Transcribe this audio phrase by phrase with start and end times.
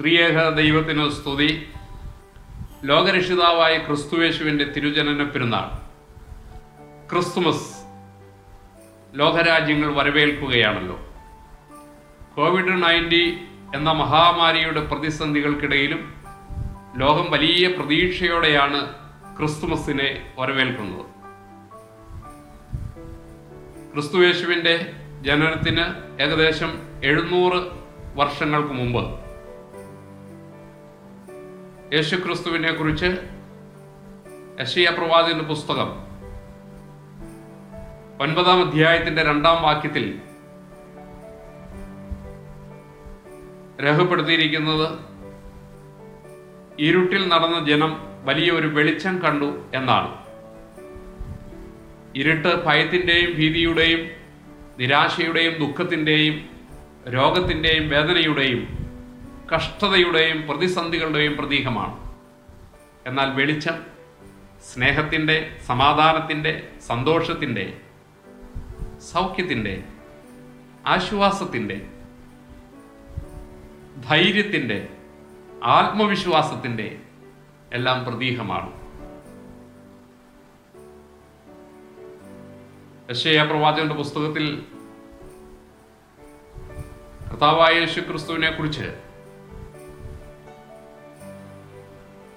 [0.00, 1.68] ത്രിയേക ദൈവത്തിന് സ്തുതി.
[2.84, 5.84] ലോകരക്ഷിതാവായ ക്രിസ്തുവേശുവിന്റെ തിരുജനന പെരുന്നാൾ.
[7.12, 7.74] ക്രിസ്തുമസ്
[9.14, 10.98] ലോകരാജ്യങ്ങൾ വരവേൽക്കുകയാണല്ലോ.
[12.36, 13.38] കോവിഡ് നയന്റി
[13.74, 16.14] എന്ന മഹാമാരിയുടെ പ്രതിസന്ധികൾക്കിടയിലും
[16.96, 18.94] ലോകം വലിയ പ്രതീക്ഷയോടെയാണ്
[19.38, 21.06] ക്രിസ്തുമസിനെ വരവേൽക്കുന്നത്.
[23.92, 25.84] ക്രിസ്തുയേശുവിന്റെ ജനനത്തിന്
[26.22, 27.62] ഏകദേശം എഴുന്നൂറ്
[28.14, 29.23] വർഷങ്ങൾക്ക് മുമ്പ്
[31.92, 33.06] യേശു ക്രിസ്തുവിനെ കുറിച്ച്
[34.60, 35.88] യശയ പ്രവാചകന്റെ പുസ്തകം.
[38.20, 40.20] ഒൻപതാം അധ്യായത്തിന്റെ രണ്ടാം വാക്യത്തിൽ
[43.84, 44.98] രേഖപ്പെടുത്തിയിരിക്കുന്നത്
[46.78, 50.10] ഇരുട്ടിൽ നടന്ന ജനം വലിയ ഒരു വെളിച്ചം കണ്ടു എന്നാണ്.
[52.16, 54.10] ഇരുട്ട് ഭയത്തിന്റെയും ഭീതിയുടെയും
[54.78, 56.48] നിരാശയുടെയും ദുഃഖത്തിന്റെയും
[57.12, 58.83] രോഗത്തിന്റെയും വേദനയുടെയും
[59.52, 61.96] കഷ്ടതയുടെയും പ്രതിസന്ധികളുടെയും പ്രതീകമാണ്.
[63.06, 63.76] എന്നാൽ വെളിച്ചം
[64.72, 66.52] സ്നേഹത്തിന്റെ സമാധാനത്തിന്റെ
[66.86, 67.64] സന്തോഷത്തിന്റെ
[69.12, 69.74] സൗഖ്യത്തിന്റെ
[70.86, 71.76] ആശ്വാസത്തിന്റെ
[74.08, 74.78] ധൈര്യത്തിന്റെ
[75.62, 76.88] ആത്മവിശ്വാസത്തിന്റെ
[77.72, 78.70] എല്ലാം പ്രതീകമാണ്.
[83.10, 84.44] യശയ പ്രവാചകന്റെ പുസ്തകത്തിൽ
[87.28, 88.86] കർത്താവായ യേശു ക്രിസ്തുവിനെ കുറിച്ച്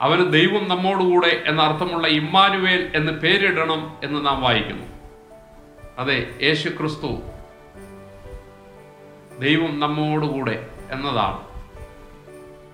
[0.00, 4.86] അവന് ദൈവം നമ്മോടുകൂടെ എന്ന അർത്ഥമുള്ള ഇമ്മാനുവേൽ എന്ന് പേരിടണം എന്ന് നാം വായിക്കുന്നു.
[5.98, 7.18] അതെ യേശു ക്രിസ്തു
[9.38, 11.48] ദൈവം നമ്മോടുകൂടെ എന്നതാണ്.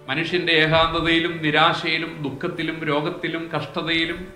[0.09, 4.33] മനുഷ്യന്റെ ഏകാന്തതയിലും നിരാശയിലും ദുഃഖത്തിലും രോഗത്തിലും കഷ്ടതയിലും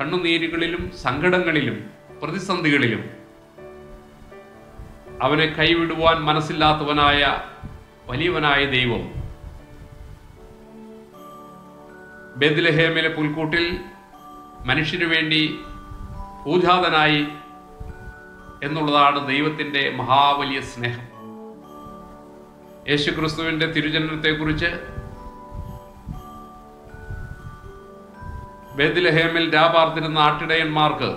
[0.00, 1.90] കണ്ണുനീരുകളിലും സങ്കടങ്ങളിലും
[2.22, 3.10] പ്രതിസന്ധികളിലും
[5.22, 7.38] അവനെ കൈവിടുവാൻ മനസ്സില്ലാത്തവനായ
[8.06, 9.19] വലിയവനായ ദൈവം
[12.36, 13.80] ബെദ്ലഹേമിലെ പുൽക്കൂട്ടിൽ
[14.64, 15.58] മനുഷ്യനു വേണ്ടി
[16.46, 17.26] പൂജാതനായി
[18.62, 21.06] എന്നുള്ളതാണ് ദൈവത്തിന്റെ മഹാവലിയ സ്നേഹം.
[22.88, 24.70] യേശുക്രിസ്തുവിന്റെ തിരുജനനത്തെക്കുറിച്ച്
[28.76, 31.16] ബേദിലഹേമിൽ രാപാർത്തിരുന്ന ആട്ടിടയന്മാർക്ക്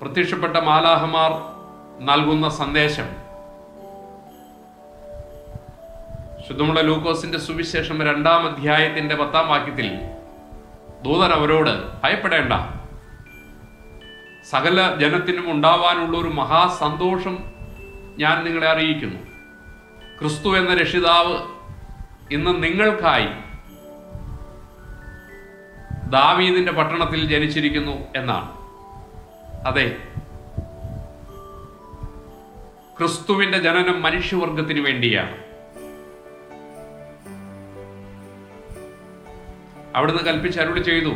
[0.00, 1.32] പ്രത്യക്ഷപ്പെട്ട മാലാഹമാർ
[2.04, 3.23] നൽകുന്ന സന്ദേശം
[6.48, 9.98] ശുദ്ധമുള്ള ലൂക്കോസിന്റെ സുവിശേഷം രണ്ടാം അധ്യായത്തിന്റെ പത്താം വാക്യത്തിൽ
[11.02, 12.52] ദൂതൻ അവരോട് ഭയപ്പെടേണ്ട.
[14.50, 17.38] സകല ജനത്തിനും ഉണ്ടാവാനുള്ള ഒരു മഹാസന്തോഷം
[18.18, 19.20] ഞാൻ നിങ്ങളെ അറിയിക്കുന്നു.
[20.20, 21.36] ക്രിസ്തു എന്ന രക്ഷിതാവ്
[22.34, 23.28] ഇന്ന് നിങ്ങൾക്കായി
[26.10, 28.50] ദാവീദിന്റെ പട്ടണത്തിൽ ജനിച്ചിരിക്കുന്നു എന്നാണ്.
[29.66, 29.96] അതെ.
[32.98, 35.53] ക്രിസ്തുവിന്റെ ജനനം മനുഷ്യവർഗത്തിന് വേണ്ടിയാണ്.
[39.94, 41.10] അവിടുന്ന് കൽപ്പിച്ച് അരുളി ചെയ്തു.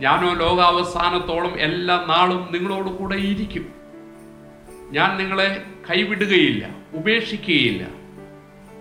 [0.00, 3.74] ഞാനോ ലോകാവസാനത്തോളം എല്ലാ നാളും നിങ്ങളോട് കൂടെ ഇരിക്കും.
[4.90, 7.86] ഞാൻ നിങ്ങളെ കൈവിടുകയില്ല ഉപേക്ഷിക്കുകയില്ല.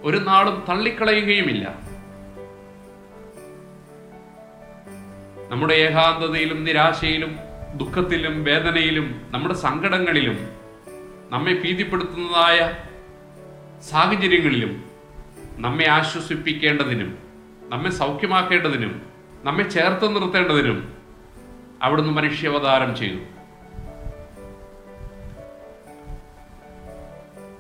[0.02, 1.96] ഒരു നാളും തള്ളിക്കളയുകയുമില്ല.
[5.50, 7.40] നമ്മുടെ ഏകാന്തതയിലും നിരാശയിലും
[7.76, 10.50] ദുഃഖത്തിലും വേദനയിലും നമ്മുടെ സങ്കടങ്ങളിലും
[11.30, 12.74] നമ്മെ ഭീതിപ്പെടുത്തുന്നതായ
[13.82, 14.84] സാഹചര്യങ്ങളിലും
[15.58, 17.25] നമ്മെ ആശ്വസിപ്പിക്കേണ്ടതിനും
[17.72, 18.94] നമ്മെ സൗഖ്യമാക്കേണ്ടതിനും
[19.46, 20.78] നമ്മെ ചേർത്ത് നിർത്തേണ്ടതിനും
[21.86, 23.22] അവിടുന്ന് മനുഷ്യാവതാരം ചെയ്തു.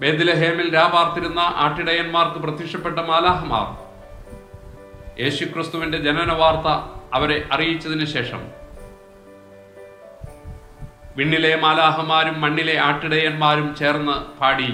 [0.02, 3.68] ബേദിലഹേമിൽ രാപാർത്തിരുന്ന ആട്ടിടയന്മാർക്ക് പ്രത്യക്ഷപ്പെട്ട മാലാഹമാർ.
[5.24, 6.68] യേശുക്രിസ്തുവിന്റെ ജനന വാർത്ത
[7.18, 8.42] അവരെ അറിയിച്ചതിന് ശേഷം
[11.18, 14.70] വിണ്ണിലെ മാലാഹമാരും മണ്ണിലെ ആട്ടിടയന്മാരും ചേർന്ന് പാടി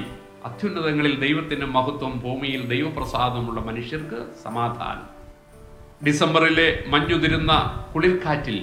[0.48, 5.21] അത്യുന്നതങ്ങളിൽ ദൈവത്തിന്റെ മഹത്വം ഭൂമിയിൽ ദൈവപ്രസാദമുള്ള മനുഷ്യർക്ക് സമാധാനം.
[6.06, 7.52] ഡിസംബറിലെ മഞ്ഞുതിരുന്ന
[7.94, 8.58] കുളിർക്കാറ്റിൽ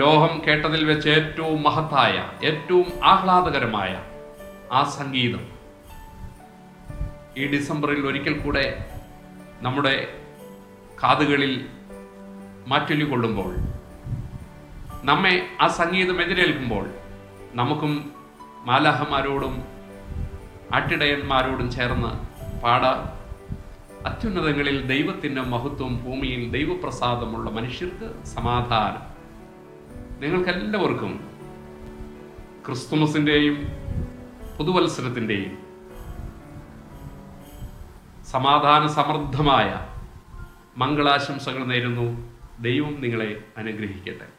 [0.00, 2.16] ലോഹം കേട്ടതിൽ വെച്ച് ഏറ്റവും മഹത്തായ
[2.50, 3.92] ഏറ്റവും ആഹ്ലാദകരമായ
[4.78, 5.44] ആ സംഗീതം
[7.40, 8.66] ഈ ഡിസംബറിൽ ഒരിക്കൽ കൂടെ
[9.66, 9.96] നമ്മുടെ
[11.02, 11.52] കാതുകളിൽ
[12.70, 13.52] മാറ്റൊല്ലിക്കൊള്ളുമ്പോൾ കൊള്ളുമ്പോൾ
[15.08, 15.34] നമ്മെ
[15.64, 16.84] ആ സംഗീതം എതിരേൽക്കുമ്പോൾ
[17.60, 17.92] നമുക്കും
[18.68, 19.54] മാലാഹമാരോടും
[20.76, 22.10] ആട്ടിടയന്മാരോടും ചേർന്ന്
[22.64, 23.00] പാടാം.
[24.06, 29.18] അത്യുന്നതങ്ങളിൽ ദൈവത്തിന്റെ മഹത്വം ഭൂമിയിൽ ദൈവപ്രസാദമുള്ള മനുഷ്യർക്ക് സമാധാനം.
[30.20, 31.30] നിങ്ങൾക്കെല്ലാവർക്കും
[32.66, 33.66] ക്രിസ്തുമസിന്റെയും
[34.58, 35.58] പുതുവത്സരത്തിന്റെയും
[38.26, 39.86] സമാധാന സമൃദ്ധമായ
[40.76, 42.30] മംഗളാശംസകൾ നേരുന്നു.
[42.60, 44.37] ദൈവം നിങ്ങളെ അനുഗ്രഹിക്കട്ടെ.